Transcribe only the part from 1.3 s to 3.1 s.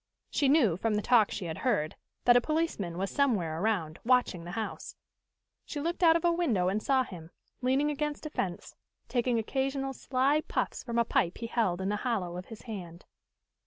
had heard, that a policeman